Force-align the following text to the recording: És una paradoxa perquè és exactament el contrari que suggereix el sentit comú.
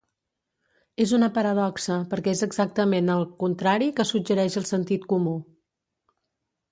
És 1.03 1.11
una 1.17 1.27
paradoxa 1.33 1.97
perquè 2.13 2.33
és 2.37 2.41
exactament 2.47 3.11
el 3.15 3.21
contrari 3.43 3.91
que 3.99 4.07
suggereix 4.13 4.57
el 4.63 4.65
sentit 4.71 5.07
comú. 5.13 5.35